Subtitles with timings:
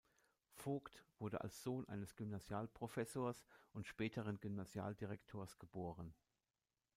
[0.55, 6.15] Vogt wurde als Sohn eines Gymnasialprofessors und späteren Gymnasialdirektors geboren.